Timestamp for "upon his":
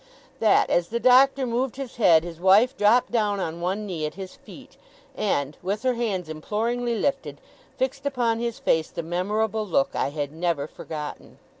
8.07-8.57